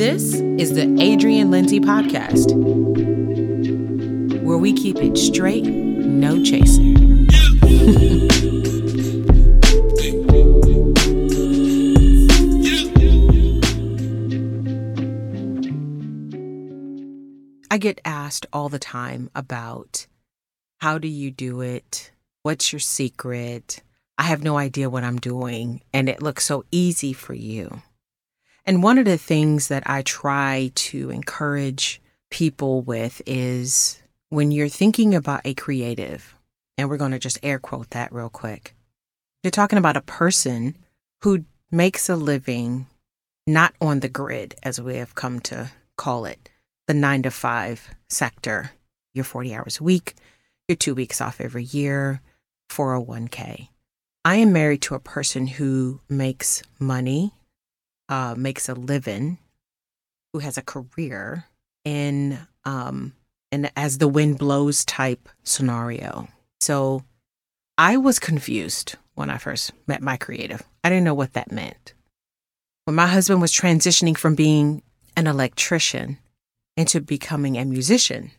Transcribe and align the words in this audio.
This 0.00 0.32
is 0.32 0.72
the 0.72 0.84
Adrienne 0.98 1.50
Lindsay 1.50 1.78
Podcast, 1.78 2.54
where 4.42 4.56
we 4.56 4.72
keep 4.72 4.96
it 4.96 5.18
straight, 5.18 5.66
no 5.66 6.42
chaser. 6.42 6.80
I 17.70 17.76
get 17.76 18.00
asked 18.06 18.46
all 18.54 18.70
the 18.70 18.78
time 18.78 19.28
about 19.34 20.06
how 20.78 20.96
do 20.96 21.08
you 21.08 21.30
do 21.30 21.60
it? 21.60 22.10
What's 22.42 22.72
your 22.72 22.80
secret? 22.80 23.82
I 24.16 24.22
have 24.22 24.42
no 24.42 24.56
idea 24.56 24.88
what 24.88 25.04
I'm 25.04 25.18
doing, 25.18 25.82
and 25.92 26.08
it 26.08 26.22
looks 26.22 26.46
so 26.46 26.64
easy 26.70 27.12
for 27.12 27.34
you. 27.34 27.82
And 28.66 28.82
one 28.82 28.98
of 28.98 29.04
the 29.04 29.18
things 29.18 29.68
that 29.68 29.82
I 29.86 30.02
try 30.02 30.70
to 30.74 31.10
encourage 31.10 32.00
people 32.30 32.82
with 32.82 33.22
is 33.26 34.00
when 34.28 34.50
you're 34.50 34.68
thinking 34.68 35.14
about 35.14 35.42
a 35.44 35.54
creative, 35.54 36.36
and 36.78 36.88
we're 36.88 36.96
going 36.96 37.10
to 37.12 37.18
just 37.18 37.38
air 37.42 37.58
quote 37.58 37.90
that 37.90 38.12
real 38.12 38.28
quick, 38.28 38.74
you're 39.42 39.50
talking 39.50 39.78
about 39.78 39.96
a 39.96 40.02
person 40.02 40.76
who 41.22 41.44
makes 41.70 42.08
a 42.08 42.16
living 42.16 42.86
not 43.46 43.74
on 43.80 44.00
the 44.00 44.08
grid, 44.08 44.54
as 44.62 44.80
we 44.80 44.96
have 44.96 45.14
come 45.14 45.40
to 45.40 45.70
call 45.96 46.24
it, 46.24 46.48
the 46.86 46.94
nine 46.94 47.22
to 47.22 47.30
five 47.30 47.94
sector. 48.08 48.72
You're 49.12 49.24
40 49.24 49.54
hours 49.54 49.80
a 49.80 49.84
week, 49.84 50.14
you're 50.68 50.76
two 50.76 50.94
weeks 50.94 51.20
off 51.20 51.40
every 51.40 51.64
year, 51.64 52.20
401k. 52.70 53.68
I 54.24 54.36
am 54.36 54.52
married 54.52 54.82
to 54.82 54.94
a 54.94 55.00
person 55.00 55.46
who 55.46 56.00
makes 56.08 56.62
money, 56.78 57.32
uh, 58.10 58.34
makes 58.36 58.68
a 58.68 58.74
living, 58.74 59.38
who 60.32 60.40
has 60.40 60.58
a 60.58 60.62
career 60.62 61.46
in 61.84 62.38
um, 62.64 63.14
an 63.50 63.70
as 63.76 63.98
the 63.98 64.08
wind 64.08 64.38
blows 64.38 64.84
type 64.84 65.28
scenario. 65.44 66.28
So 66.60 67.04
I 67.78 67.96
was 67.96 68.18
confused 68.18 68.96
when 69.14 69.30
I 69.30 69.38
first 69.38 69.72
met 69.86 70.02
my 70.02 70.16
creative. 70.16 70.62
I 70.84 70.90
didn't 70.90 71.04
know 71.04 71.14
what 71.14 71.32
that 71.32 71.50
meant. 71.50 71.94
When 72.84 72.96
my 72.96 73.06
husband 73.06 73.40
was 73.40 73.52
transitioning 73.52 74.16
from 74.16 74.34
being 74.34 74.82
an 75.16 75.26
electrician 75.26 76.18
into 76.76 77.00
becoming 77.00 77.56
a 77.56 77.64
musician, 77.64 78.30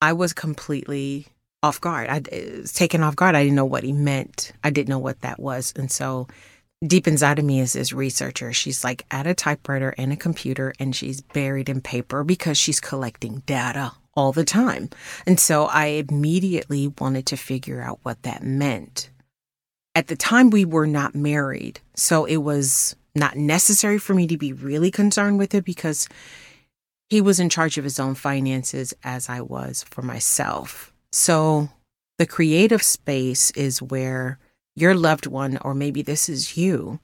I 0.00 0.12
was 0.12 0.32
completely 0.32 1.26
off 1.62 1.80
guard. 1.80 2.08
I 2.08 2.22
was 2.58 2.72
taken 2.72 3.02
off 3.02 3.16
guard. 3.16 3.34
I 3.34 3.42
didn't 3.42 3.56
know 3.56 3.64
what 3.64 3.82
he 3.82 3.92
meant. 3.92 4.52
I 4.62 4.70
didn't 4.70 4.88
know 4.88 4.98
what 4.98 5.20
that 5.22 5.40
was. 5.40 5.72
And 5.76 5.90
so 5.90 6.28
deep 6.86 7.08
inside 7.08 7.38
of 7.38 7.44
me 7.44 7.60
is 7.60 7.72
this 7.72 7.92
researcher. 7.92 8.52
She's 8.52 8.84
like 8.84 9.04
at 9.10 9.26
a 9.26 9.34
typewriter 9.34 9.94
and 9.98 10.12
a 10.12 10.16
computer 10.16 10.72
and 10.78 10.94
she's 10.94 11.20
buried 11.20 11.68
in 11.68 11.80
paper 11.80 12.24
because 12.24 12.56
she's 12.56 12.80
collecting 12.80 13.42
data 13.46 13.92
all 14.14 14.32
the 14.32 14.44
time. 14.44 14.90
And 15.26 15.38
so 15.38 15.66
I 15.66 16.04
immediately 16.08 16.88
wanted 16.88 17.26
to 17.26 17.36
figure 17.36 17.80
out 17.80 18.00
what 18.02 18.22
that 18.22 18.42
meant. 18.42 19.10
At 19.94 20.06
the 20.06 20.16
time, 20.16 20.50
we 20.50 20.64
were 20.64 20.86
not 20.86 21.14
married. 21.14 21.80
So 21.94 22.24
it 22.24 22.38
was 22.38 22.94
not 23.14 23.36
necessary 23.36 23.98
for 23.98 24.14
me 24.14 24.26
to 24.28 24.36
be 24.36 24.52
really 24.52 24.90
concerned 24.90 25.38
with 25.38 25.54
it 25.54 25.64
because 25.64 26.08
he 27.10 27.20
was 27.20 27.40
in 27.40 27.48
charge 27.48 27.78
of 27.78 27.84
his 27.84 27.98
own 27.98 28.14
finances 28.14 28.94
as 29.02 29.28
I 29.28 29.40
was 29.40 29.84
for 29.84 30.02
myself. 30.02 30.92
So 31.10 31.70
the 32.18 32.26
creative 32.26 32.82
space 32.82 33.50
is 33.52 33.82
where 33.82 34.38
your 34.80 34.94
loved 34.94 35.26
one, 35.26 35.58
or 35.62 35.74
maybe 35.74 36.02
this 36.02 36.28
is 36.28 36.56
you, 36.56 37.00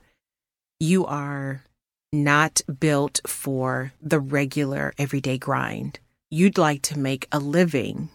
you 0.79 1.05
are 1.07 1.65
not 2.13 2.63
built 2.79 3.21
for 3.27 3.93
the 4.01 4.21
regular 4.21 4.95
everyday 4.97 5.39
grind. 5.39 5.99
You'd 6.31 6.59
like 6.59 6.83
to 6.83 6.99
make 6.99 7.27
a 7.33 7.39
living 7.39 8.11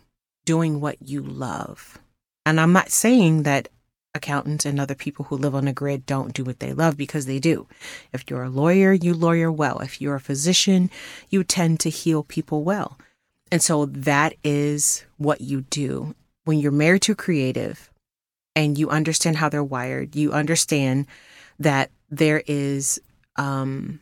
doing 0.46 0.80
what 0.80 1.02
you 1.02 1.22
love. 1.22 1.98
And 2.46 2.60
I'm 2.60 2.72
not 2.72 2.90
saying 2.90 3.44
that 3.44 3.68
accountants 4.16 4.66
and 4.66 4.80
other 4.80 4.96
people 4.96 5.26
who 5.26 5.38
live 5.38 5.54
on 5.54 5.68
a 5.68 5.74
grid 5.74 6.06
don't 6.06 6.34
do 6.34 6.44
what 6.44 6.60
they 6.60 6.74
love 6.74 6.98
because 6.98 7.26
they 7.26 7.40
do. 7.40 7.68
If 8.14 8.30
you're 8.30 8.44
a 8.44 8.50
lawyer, 8.50 8.94
you 8.94 9.14
lawyer 9.14 9.52
well. 9.52 9.80
If 9.80 10.02
you're 10.02 10.16
a 10.16 10.22
physician, 10.22 10.90
you 11.30 11.44
tend 11.44 11.80
to 11.82 11.90
heal 11.90 12.24
people 12.24 12.64
well. 12.64 12.98
And 13.52 13.62
so 13.62 13.86
that 13.86 14.34
is 14.44 15.06
what 15.18 15.42
you 15.42 15.62
do. 15.62 16.16
When 16.46 16.60
you're 16.60 16.72
married 16.72 17.04
to 17.04 17.12
a 17.12 17.16
creative 17.16 17.89
and 18.60 18.78
you 18.78 18.90
understand 18.90 19.38
how 19.38 19.48
they're 19.48 19.64
wired, 19.64 20.18
you 20.18 20.34
understand 20.34 21.08
that 21.60 21.92
there 22.10 22.44
is 22.46 23.02
um, 23.38 24.02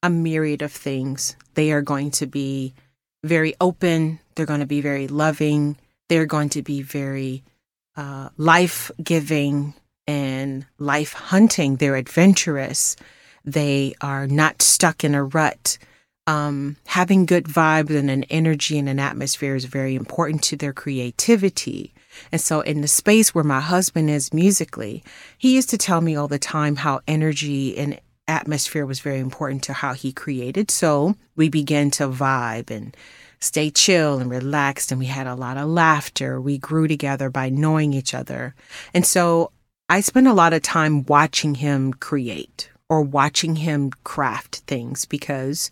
a 0.00 0.08
myriad 0.08 0.62
of 0.62 0.70
things. 0.70 1.34
They 1.54 1.72
are 1.72 1.82
going 1.82 2.12
to 2.12 2.26
be 2.28 2.72
very 3.24 3.54
open, 3.60 4.20
they're 4.34 4.46
going 4.46 4.60
to 4.60 4.66
be 4.66 4.80
very 4.80 5.08
loving, 5.08 5.76
they're 6.08 6.24
going 6.24 6.50
to 6.50 6.62
be 6.62 6.82
very 6.82 7.42
uh, 7.96 8.28
life 8.36 8.92
giving 9.02 9.74
and 10.06 10.64
life 10.78 11.12
hunting. 11.12 11.76
They're 11.76 11.96
adventurous. 11.96 12.94
They 13.44 13.94
are 14.00 14.28
not 14.28 14.62
stuck 14.62 15.02
in 15.02 15.16
a 15.16 15.24
rut. 15.24 15.78
Um, 16.28 16.76
having 16.86 17.26
good 17.26 17.46
vibes 17.46 17.90
and 17.90 18.08
an 18.08 18.22
energy 18.30 18.78
and 18.78 18.88
an 18.88 19.00
atmosphere 19.00 19.56
is 19.56 19.64
very 19.64 19.96
important 19.96 20.44
to 20.44 20.56
their 20.56 20.72
creativity. 20.72 21.92
And 22.32 22.40
so, 22.40 22.60
in 22.60 22.80
the 22.80 22.88
space 22.88 23.34
where 23.34 23.44
my 23.44 23.60
husband 23.60 24.10
is 24.10 24.32
musically, 24.32 25.02
he 25.38 25.54
used 25.54 25.70
to 25.70 25.78
tell 25.78 26.00
me 26.00 26.16
all 26.16 26.28
the 26.28 26.38
time 26.38 26.76
how 26.76 27.00
energy 27.06 27.76
and 27.76 28.00
atmosphere 28.28 28.86
was 28.86 29.00
very 29.00 29.18
important 29.18 29.62
to 29.64 29.72
how 29.72 29.94
he 29.94 30.12
created. 30.12 30.70
So, 30.70 31.16
we 31.36 31.48
began 31.48 31.90
to 31.92 32.08
vibe 32.08 32.70
and 32.70 32.96
stay 33.40 33.70
chill 33.70 34.18
and 34.18 34.30
relaxed. 34.30 34.92
And 34.92 34.98
we 34.98 35.06
had 35.06 35.26
a 35.26 35.34
lot 35.34 35.56
of 35.56 35.68
laughter. 35.68 36.40
We 36.40 36.58
grew 36.58 36.86
together 36.86 37.30
by 37.30 37.48
knowing 37.48 37.92
each 37.92 38.14
other. 38.14 38.54
And 38.94 39.04
so 39.04 39.50
I 39.88 40.00
spent 40.00 40.26
a 40.26 40.34
lot 40.34 40.52
of 40.52 40.62
time 40.62 41.04
watching 41.06 41.56
him 41.56 41.94
create 41.94 42.70
or 42.88 43.02
watching 43.02 43.56
him 43.56 43.90
craft 44.04 44.56
things 44.66 45.04
because 45.04 45.70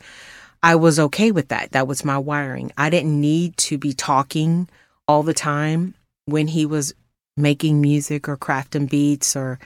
I 0.62 0.74
was 0.74 0.98
okay 0.98 1.30
with 1.30 1.48
that. 1.48 1.72
That 1.72 1.86
was 1.86 2.04
my 2.04 2.18
wiring. 2.18 2.72
I 2.76 2.90
didn't 2.90 3.20
need 3.20 3.56
to 3.58 3.78
be 3.78 3.92
talking 3.92 4.68
all 5.06 5.22
the 5.22 5.34
time 5.34 5.94
when 6.28 6.48
he 6.48 6.66
was 6.66 6.94
making 7.36 7.80
music 7.80 8.28
or 8.28 8.36
crafting 8.36 8.88
beats 8.88 9.34
or, 9.36 9.58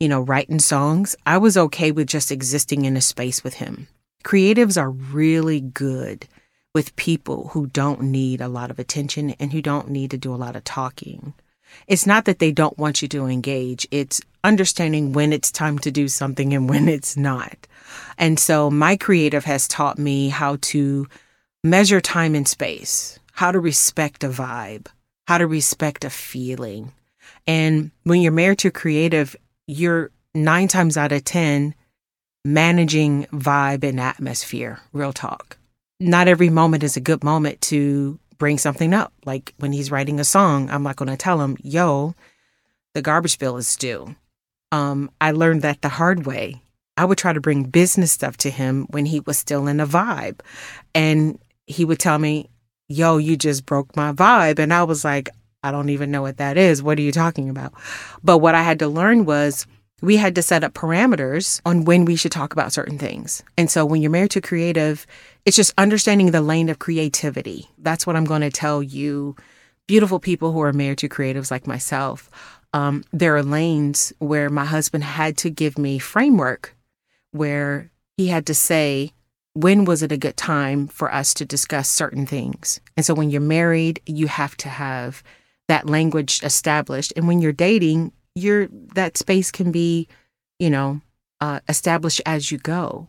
you 0.00 0.08
know, 0.08 0.20
writing 0.20 0.58
songs. 0.58 1.16
I 1.26 1.38
was 1.38 1.56
okay 1.56 1.90
with 1.92 2.06
just 2.06 2.30
existing 2.30 2.84
in 2.84 2.96
a 2.96 3.00
space 3.00 3.44
with 3.44 3.54
him. 3.54 3.88
Creatives 4.24 4.80
are 4.80 4.90
really 4.90 5.60
good 5.60 6.26
with 6.74 6.96
people 6.96 7.48
who 7.48 7.66
don't 7.66 8.02
need 8.02 8.40
a 8.40 8.48
lot 8.48 8.70
of 8.70 8.78
attention 8.78 9.30
and 9.40 9.52
who 9.52 9.62
don't 9.62 9.88
need 9.88 10.10
to 10.10 10.18
do 10.18 10.34
a 10.34 10.36
lot 10.36 10.56
of 10.56 10.64
talking. 10.64 11.34
It's 11.86 12.06
not 12.06 12.24
that 12.26 12.38
they 12.38 12.52
don't 12.52 12.78
want 12.78 13.02
you 13.02 13.08
to 13.08 13.26
engage, 13.26 13.86
it's 13.90 14.20
understanding 14.44 15.12
when 15.12 15.32
it's 15.32 15.50
time 15.50 15.78
to 15.80 15.90
do 15.90 16.08
something 16.08 16.54
and 16.54 16.68
when 16.68 16.88
it's 16.88 17.16
not. 17.16 17.66
And 18.18 18.38
so 18.38 18.70
my 18.70 18.96
creative 18.96 19.44
has 19.44 19.68
taught 19.68 19.98
me 19.98 20.28
how 20.28 20.58
to 20.62 21.06
measure 21.64 22.00
time 22.00 22.34
and 22.34 22.46
space, 22.46 23.18
how 23.32 23.52
to 23.52 23.58
respect 23.58 24.22
a 24.22 24.28
vibe, 24.28 24.86
how 25.26 25.38
to 25.38 25.46
respect 25.46 26.04
a 26.04 26.10
feeling. 26.10 26.92
And 27.46 27.90
when 28.04 28.20
you're 28.20 28.32
married 28.32 28.58
to 28.60 28.68
a 28.68 28.72
creative, 28.72 29.36
you're 29.66 30.10
nine 30.34 30.68
times 30.68 30.96
out 30.96 31.12
of 31.12 31.24
10 31.24 31.74
managing 32.44 33.24
vibe 33.32 33.82
and 33.82 33.98
atmosphere, 33.98 34.80
real 34.92 35.12
talk 35.12 35.58
not 36.00 36.28
every 36.28 36.50
moment 36.50 36.82
is 36.82 36.96
a 36.96 37.00
good 37.00 37.24
moment 37.24 37.60
to 37.62 38.18
bring 38.38 38.58
something 38.58 38.92
up. 38.92 39.12
Like 39.24 39.54
when 39.58 39.72
he's 39.72 39.90
writing 39.90 40.20
a 40.20 40.24
song, 40.24 40.68
I'm 40.70 40.82
not 40.82 40.96
going 40.96 41.08
to 41.08 41.16
tell 41.16 41.40
him, 41.40 41.56
yo, 41.62 42.14
the 42.94 43.02
garbage 43.02 43.38
bill 43.38 43.56
is 43.56 43.76
due. 43.76 44.14
Um, 44.72 45.10
I 45.20 45.30
learned 45.30 45.62
that 45.62 45.82
the 45.82 45.88
hard 45.88 46.26
way. 46.26 46.60
I 46.98 47.04
would 47.04 47.18
try 47.18 47.32
to 47.32 47.40
bring 47.40 47.64
business 47.64 48.12
stuff 48.12 48.36
to 48.38 48.50
him 48.50 48.86
when 48.90 49.06
he 49.06 49.20
was 49.20 49.38
still 49.38 49.66
in 49.66 49.80
a 49.80 49.86
vibe. 49.86 50.40
And 50.94 51.38
he 51.66 51.84
would 51.84 51.98
tell 51.98 52.18
me, 52.18 52.48
yo, 52.88 53.18
you 53.18 53.36
just 53.36 53.66
broke 53.66 53.96
my 53.96 54.12
vibe. 54.12 54.58
And 54.58 54.72
I 54.72 54.84
was 54.84 55.04
like, 55.04 55.28
I 55.62 55.70
don't 55.70 55.88
even 55.88 56.10
know 56.10 56.22
what 56.22 56.36
that 56.38 56.56
is. 56.56 56.82
What 56.82 56.98
are 56.98 57.02
you 57.02 57.12
talking 57.12 57.48
about? 57.48 57.72
But 58.22 58.38
what 58.38 58.54
I 58.54 58.62
had 58.62 58.78
to 58.80 58.88
learn 58.88 59.24
was 59.24 59.66
we 60.02 60.16
had 60.16 60.34
to 60.34 60.42
set 60.42 60.62
up 60.62 60.74
parameters 60.74 61.60
on 61.64 61.84
when 61.84 62.04
we 62.04 62.16
should 62.16 62.32
talk 62.32 62.52
about 62.52 62.72
certain 62.72 62.98
things. 62.98 63.42
And 63.56 63.70
so 63.70 63.84
when 63.84 64.02
you're 64.02 64.10
married 64.10 64.30
to 64.32 64.40
creative, 64.40 65.06
it's 65.44 65.56
just 65.56 65.72
understanding 65.78 66.30
the 66.30 66.42
lane 66.42 66.68
of 66.68 66.78
creativity. 66.78 67.68
That's 67.78 68.06
what 68.06 68.14
I'm 68.14 68.26
going 68.26 68.42
to 68.42 68.50
tell 68.50 68.82
you, 68.82 69.36
beautiful 69.86 70.20
people 70.20 70.52
who 70.52 70.60
are 70.62 70.72
married 70.72 70.98
to 70.98 71.08
creatives 71.08 71.50
like 71.50 71.66
myself. 71.66 72.30
Um, 72.72 73.04
there 73.12 73.34
are 73.36 73.42
lanes 73.42 74.12
where 74.18 74.50
my 74.50 74.66
husband 74.66 75.02
had 75.02 75.38
to 75.38 75.50
give 75.50 75.78
me 75.78 75.98
framework 75.98 76.76
where 77.30 77.90
he 78.16 78.28
had 78.28 78.46
to 78.46 78.54
say, 78.54 79.12
when 79.56 79.86
was 79.86 80.02
it 80.02 80.12
a 80.12 80.18
good 80.18 80.36
time 80.36 80.86
for 80.86 81.12
us 81.12 81.32
to 81.32 81.46
discuss 81.46 81.88
certain 81.88 82.26
things? 82.26 82.78
And 82.94 83.06
so 83.06 83.14
when 83.14 83.30
you're 83.30 83.40
married, 83.40 84.02
you 84.04 84.26
have 84.26 84.54
to 84.58 84.68
have 84.68 85.22
that 85.66 85.88
language 85.88 86.42
established. 86.42 87.14
And 87.16 87.26
when 87.26 87.40
you're 87.40 87.52
dating, 87.52 88.12
your 88.34 88.68
that 88.94 89.16
space 89.16 89.50
can 89.50 89.72
be, 89.72 90.08
you 90.58 90.68
know, 90.68 91.00
uh, 91.40 91.60
established 91.70 92.20
as 92.26 92.52
you 92.52 92.58
go. 92.58 93.08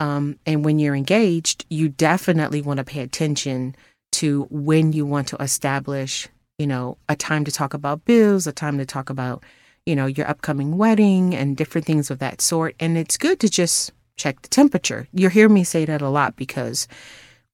Um, 0.00 0.38
and 0.44 0.66
when 0.66 0.78
you're 0.78 0.94
engaged, 0.94 1.64
you 1.70 1.88
definitely 1.88 2.60
want 2.60 2.76
to 2.76 2.84
pay 2.84 3.00
attention 3.00 3.74
to 4.12 4.46
when 4.50 4.92
you 4.92 5.06
want 5.06 5.28
to 5.28 5.36
establish, 5.36 6.28
you 6.58 6.66
know, 6.66 6.98
a 7.08 7.16
time 7.16 7.44
to 7.46 7.50
talk 7.50 7.72
about 7.72 8.04
bills, 8.04 8.46
a 8.46 8.52
time 8.52 8.76
to 8.76 8.84
talk 8.84 9.08
about, 9.08 9.44
you 9.86 9.96
know, 9.96 10.06
your 10.06 10.28
upcoming 10.28 10.76
wedding 10.76 11.34
and 11.34 11.56
different 11.56 11.86
things 11.86 12.10
of 12.10 12.18
that 12.18 12.42
sort. 12.42 12.76
And 12.78 12.98
it's 12.98 13.16
good 13.16 13.40
to 13.40 13.48
just 13.48 13.92
check 14.20 14.42
the 14.42 14.48
temperature. 14.48 15.08
You'll 15.12 15.30
hear 15.30 15.48
me 15.48 15.64
say 15.64 15.84
that 15.84 16.02
a 16.02 16.08
lot 16.08 16.36
because 16.36 16.86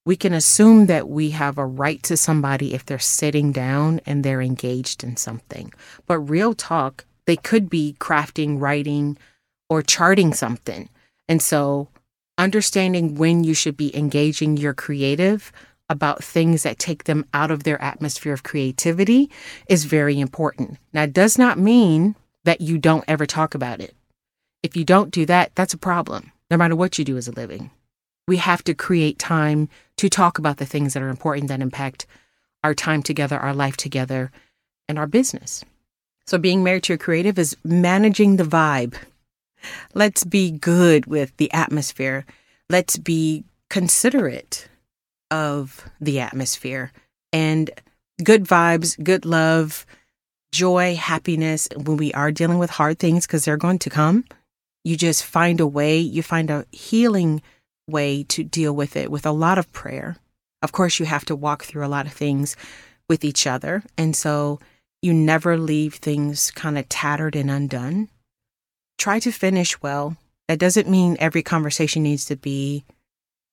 we 0.04 0.16
can 0.16 0.32
assume 0.32 0.86
that 0.86 1.08
we 1.08 1.30
have 1.30 1.58
a 1.58 1.66
right 1.66 2.02
to 2.04 2.16
somebody 2.16 2.74
if 2.74 2.84
they're 2.84 2.98
sitting 2.98 3.52
down 3.52 4.00
and 4.06 4.22
they're 4.22 4.42
engaged 4.42 5.02
in 5.02 5.16
something. 5.16 5.72
But 6.06 6.18
real 6.20 6.54
talk, 6.54 7.04
they 7.26 7.36
could 7.36 7.68
be 7.68 7.96
crafting, 7.98 8.60
writing, 8.60 9.18
or 9.68 9.82
charting 9.82 10.32
something. 10.32 10.88
And 11.28 11.42
so 11.42 11.88
understanding 12.38 13.16
when 13.16 13.44
you 13.44 13.54
should 13.54 13.76
be 13.76 13.96
engaging 13.96 14.56
your 14.56 14.74
creative 14.74 15.52
about 15.88 16.22
things 16.22 16.62
that 16.62 16.78
take 16.78 17.04
them 17.04 17.24
out 17.32 17.50
of 17.50 17.64
their 17.64 17.80
atmosphere 17.82 18.32
of 18.32 18.42
creativity 18.42 19.30
is 19.68 19.84
very 19.84 20.18
important. 20.18 20.78
Now, 20.92 21.04
it 21.04 21.12
does 21.12 21.38
not 21.38 21.58
mean 21.58 22.16
that 22.44 22.60
you 22.60 22.78
don't 22.78 23.04
ever 23.08 23.26
talk 23.26 23.54
about 23.54 23.80
it. 23.80 23.94
If 24.62 24.76
you 24.76 24.84
don't 24.84 25.10
do 25.10 25.26
that, 25.26 25.54
that's 25.54 25.74
a 25.74 25.78
problem, 25.78 26.32
no 26.50 26.56
matter 26.56 26.76
what 26.76 26.98
you 26.98 27.04
do 27.04 27.16
as 27.16 27.28
a 27.28 27.32
living. 27.32 27.70
We 28.28 28.38
have 28.38 28.64
to 28.64 28.75
create 28.75 29.19
time 29.19 29.69
to 29.98 30.08
talk 30.08 30.38
about 30.38 30.56
the 30.56 30.66
things 30.66 30.94
that 30.94 31.02
are 31.02 31.08
important 31.08 31.48
that 31.48 31.60
impact 31.60 32.06
our 32.64 32.75
time 32.75 33.02
together, 33.02 33.38
our 33.38 33.54
life 33.54 33.76
together, 33.76 34.32
and 34.88 34.98
our 34.98 35.06
business. 35.06 35.64
So, 36.26 36.38
being 36.38 36.64
married 36.64 36.82
to 36.84 36.94
a 36.94 36.98
creative 36.98 37.38
is 37.38 37.56
managing 37.62 38.37
the 38.37 38.44
vibe. 38.44 38.94
Let's 39.94 40.25
be 40.25 40.50
good 40.50 41.06
with 41.06 41.37
the 41.37 41.52
atmosphere. 41.52 42.26
Let's 42.69 42.96
be 42.96 43.44
considerate 43.70 44.69
of 45.31 45.88
the 46.00 46.20
atmosphere 46.20 46.92
and 47.32 47.70
good 48.22 48.44
vibes, 48.44 49.02
good 49.02 49.25
love, 49.25 49.87
joy, 50.52 50.96
happiness 50.96 51.69
when 51.76 51.96
we 51.96 52.12
are 52.14 52.32
dealing 52.32 52.58
with 52.58 52.70
hard 52.70 52.99
things 52.99 53.26
because 53.26 53.44
they're 53.44 53.56
going 53.56 53.78
to 53.81 53.90
come. 53.90 54.25
You 54.86 54.96
just 54.96 55.24
find 55.24 55.58
a 55.58 55.66
way, 55.66 55.98
you 55.98 56.22
find 56.22 56.48
a 56.48 56.64
healing 56.70 57.42
way 57.88 58.22
to 58.28 58.44
deal 58.44 58.72
with 58.72 58.94
it 58.94 59.10
with 59.10 59.26
a 59.26 59.32
lot 59.32 59.58
of 59.58 59.72
prayer. 59.72 60.16
Of 60.62 60.70
course, 60.70 61.00
you 61.00 61.06
have 61.06 61.24
to 61.24 61.34
walk 61.34 61.64
through 61.64 61.84
a 61.84 61.88
lot 61.88 62.06
of 62.06 62.12
things 62.12 62.54
with 63.08 63.24
each 63.24 63.48
other. 63.48 63.82
And 63.98 64.14
so 64.14 64.60
you 65.02 65.12
never 65.12 65.56
leave 65.56 65.94
things 65.94 66.52
kind 66.52 66.78
of 66.78 66.88
tattered 66.88 67.34
and 67.34 67.50
undone. 67.50 68.10
Try 68.96 69.18
to 69.18 69.32
finish 69.32 69.82
well. 69.82 70.16
That 70.46 70.60
doesn't 70.60 70.88
mean 70.88 71.16
every 71.18 71.42
conversation 71.42 72.04
needs 72.04 72.24
to 72.26 72.36
be 72.36 72.84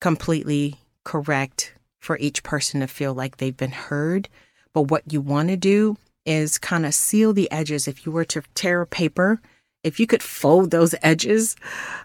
completely 0.02 0.76
correct 1.04 1.74
for 2.00 2.16
each 2.20 2.44
person 2.44 2.82
to 2.82 2.88
feel 2.88 3.16
like 3.16 3.38
they've 3.38 3.58
been 3.58 3.72
heard. 3.72 4.30
But 4.72 4.92
what 4.92 5.12
you 5.12 5.20
want 5.20 5.50
to 5.50 5.58
do 5.58 5.98
is 6.28 6.60
kind 6.60 6.86
of 6.86 6.94
seal 6.94 7.34
the 7.34 7.52
edges. 7.52 7.88
If 7.88 8.06
you 8.06 8.12
were 8.12 8.26
to 8.26 8.44
tear 8.54 8.82
a 8.82 8.86
paper, 8.86 9.42
if 9.84 10.00
you 10.00 10.08
could 10.08 10.24
fold 10.24 10.72
those 10.72 10.96
edges 11.02 11.56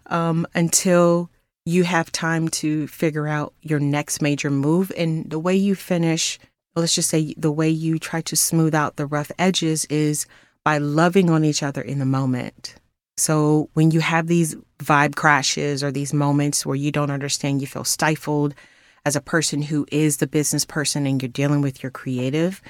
um, 0.07 0.47
until 0.55 1.31
you 1.65 1.85
have 1.85 2.11
time 2.11 2.49
to 2.49 2.87
figure 2.87 3.29
out 3.29 3.53
your 3.61 3.79
next 3.79 4.23
major 4.23 4.51
move. 4.51 4.91
And 4.97 5.31
the 5.31 5.39
way 5.39 5.55
you 5.55 5.75
finish, 5.75 6.39
let's 6.75 6.95
just 6.95 7.11
say 7.11 7.35
the 7.37 7.53
way 7.53 7.69
you 7.69 7.99
try 7.99 8.23
to 8.23 8.37
smooth 8.37 8.75
out 8.75 8.97
the 8.97 9.07
rough 9.07 9.31
edges 9.39 9.85
is 9.87 10.27
by 10.65 10.79
loving 10.79 11.29
on 11.31 11.45
each 11.45 11.63
other 11.63 11.83
in 11.83 11.99
the 11.99 12.07
moment. 12.07 12.75
So 13.19 13.69
when 13.75 13.91
you 13.91 14.01
have 14.01 14.29
these 14.29 14.57
vibe 14.79 15.17
crashes 15.17 15.83
or 15.83 15.91
these 15.91 16.15
moments 16.15 16.65
where 16.65 16.77
you 16.77 16.93
don't 16.93 17.11
understand, 17.11 17.61
you 17.61 17.67
feel 17.67 17.85
stifled 17.85 18.55
as 19.05 19.17
a 19.17 19.21
person 19.21 19.63
who 19.63 19.87
is 19.91 20.19
the 20.19 20.27
business 20.27 20.65
person 20.65 21.07
and 21.07 21.21
you're 21.21 21.29
dealing 21.29 21.61
with 21.61 21.83
your 21.83 21.91
creative, 21.91 22.63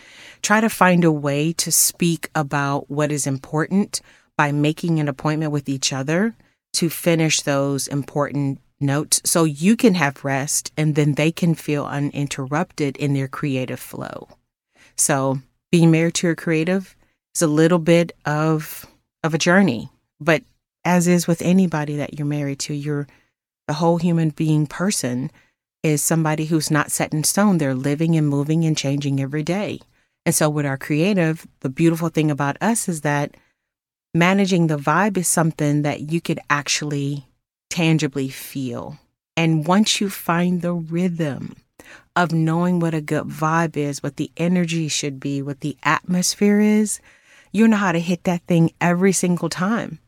try 0.42 0.60
to 0.60 0.68
find 0.68 1.04
a 1.04 1.12
way 1.12 1.52
to 1.52 1.70
speak 1.70 2.30
about 2.34 2.90
what 2.90 3.12
is 3.12 3.26
important 3.26 4.00
by 4.38 4.52
making 4.52 5.00
an 5.00 5.08
appointment 5.08 5.50
with 5.50 5.68
each 5.68 5.92
other 5.92 6.36
to 6.72 6.88
finish 6.88 7.42
those 7.42 7.88
important 7.88 8.60
notes 8.80 9.20
so 9.24 9.42
you 9.42 9.76
can 9.76 9.94
have 9.94 10.24
rest 10.24 10.72
and 10.76 10.94
then 10.94 11.14
they 11.14 11.32
can 11.32 11.56
feel 11.56 11.84
uninterrupted 11.84 12.96
in 12.96 13.14
their 13.14 13.26
creative 13.26 13.80
flow. 13.80 14.28
So, 14.96 15.40
being 15.72 15.90
married 15.90 16.14
to 16.14 16.30
a 16.30 16.36
creative 16.36 16.96
is 17.34 17.42
a 17.42 17.48
little 17.48 17.80
bit 17.80 18.12
of 18.24 18.86
of 19.24 19.34
a 19.34 19.38
journey, 19.38 19.90
but 20.20 20.44
as 20.84 21.08
is 21.08 21.26
with 21.26 21.42
anybody 21.42 21.96
that 21.96 22.16
you're 22.16 22.26
married 22.26 22.60
to, 22.60 22.74
you're 22.74 23.08
the 23.66 23.74
whole 23.74 23.98
human 23.98 24.30
being 24.30 24.66
person 24.66 25.32
is 25.82 26.02
somebody 26.02 26.46
who's 26.46 26.70
not 26.70 26.92
set 26.92 27.12
in 27.12 27.24
stone. 27.24 27.58
They're 27.58 27.74
living 27.74 28.16
and 28.16 28.28
moving 28.28 28.64
and 28.64 28.76
changing 28.76 29.20
every 29.20 29.42
day. 29.42 29.80
And 30.24 30.34
so, 30.34 30.48
with 30.48 30.64
our 30.64 30.78
creative, 30.78 31.46
the 31.60 31.68
beautiful 31.68 32.08
thing 32.08 32.30
about 32.30 32.56
us 32.60 32.88
is 32.88 33.00
that 33.00 33.36
managing 34.14 34.66
the 34.66 34.76
vibe 34.76 35.16
is 35.16 35.28
something 35.28 35.82
that 35.82 36.12
you 36.12 36.20
could 36.20 36.40
actually 36.50 37.26
tangibly 37.70 38.28
feel. 38.28 38.98
And 39.36 39.66
once 39.66 40.00
you 40.00 40.10
find 40.10 40.62
the 40.62 40.72
rhythm 40.72 41.56
of 42.16 42.32
knowing 42.32 42.80
what 42.80 42.94
a 42.94 43.00
good 43.00 43.24
vibe 43.24 43.76
is, 43.76 44.02
what 44.02 44.16
the 44.16 44.32
energy 44.36 44.88
should 44.88 45.20
be, 45.20 45.40
what 45.42 45.60
the 45.60 45.76
atmosphere 45.84 46.60
is, 46.60 47.00
you 47.52 47.68
know 47.68 47.76
how 47.76 47.92
to 47.92 48.00
hit 48.00 48.24
that 48.24 48.42
thing 48.42 48.72
every 48.80 49.12
single 49.12 49.48
time. 49.48 50.00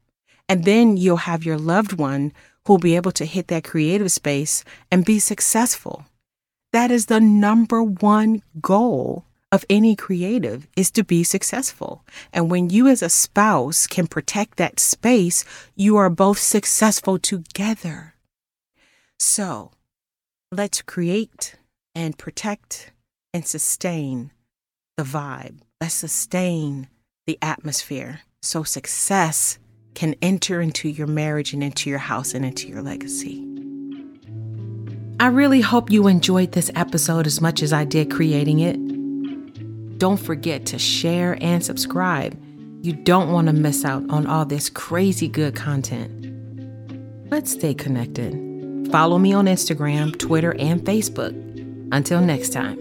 And 0.48 0.64
then 0.64 0.96
you'll 0.96 1.28
have 1.28 1.44
your 1.44 1.58
loved 1.58 1.92
one 1.92 2.32
who'll 2.66 2.78
be 2.78 2.96
able 2.96 3.12
to 3.12 3.24
hit 3.24 3.48
that 3.48 3.64
creative 3.64 4.10
space 4.10 4.64
and 4.90 5.04
be 5.04 5.18
successful. 5.18 6.06
That 6.72 6.90
is 6.90 7.06
the 7.06 7.20
number 7.20 7.82
one 7.82 8.42
goal 8.60 9.24
of 9.52 9.64
any 9.68 9.96
creative 9.96 10.68
is 10.76 10.90
to 10.92 11.04
be 11.04 11.24
successful. 11.24 12.04
And 12.32 12.50
when 12.50 12.70
you 12.70 12.86
as 12.86 13.02
a 13.02 13.08
spouse 13.08 13.86
can 13.86 14.06
protect 14.06 14.56
that 14.56 14.78
space, 14.78 15.44
you 15.74 15.96
are 15.96 16.10
both 16.10 16.38
successful 16.38 17.18
together. 17.18 18.14
So 19.18 19.72
let's 20.52 20.82
create 20.82 21.56
and 21.94 22.16
protect 22.16 22.92
and 23.34 23.46
sustain 23.46 24.30
the 24.96 25.02
vibe. 25.02 25.60
Let's 25.80 25.94
sustain 25.94 26.88
the 27.26 27.38
atmosphere 27.42 28.20
so 28.42 28.62
success 28.62 29.58
can 29.94 30.14
enter 30.22 30.60
into 30.60 30.88
your 30.88 31.06
marriage 31.06 31.52
and 31.52 31.62
into 31.62 31.90
your 31.90 31.98
house 31.98 32.34
and 32.34 32.44
into 32.44 32.68
your 32.68 32.82
legacy. 32.82 33.46
I 35.18 35.26
really 35.26 35.60
hope 35.60 35.90
you 35.90 36.06
enjoyed 36.06 36.52
this 36.52 36.70
episode 36.74 37.26
as 37.26 37.40
much 37.40 37.62
as 37.62 37.72
I 37.72 37.84
did 37.84 38.10
creating 38.10 38.60
it. 38.60 38.89
Don't 40.00 40.16
forget 40.16 40.64
to 40.64 40.78
share 40.78 41.36
and 41.42 41.62
subscribe. 41.62 42.34
You 42.80 42.94
don't 42.94 43.30
want 43.30 43.48
to 43.48 43.52
miss 43.52 43.84
out 43.84 44.02
on 44.08 44.26
all 44.26 44.46
this 44.46 44.70
crazy 44.70 45.28
good 45.28 45.54
content. 45.54 47.30
Let's 47.30 47.52
stay 47.52 47.74
connected. 47.74 48.32
Follow 48.90 49.18
me 49.18 49.34
on 49.34 49.44
Instagram, 49.44 50.18
Twitter, 50.18 50.54
and 50.58 50.80
Facebook. 50.80 51.34
Until 51.92 52.22
next 52.22 52.54
time. 52.54 52.78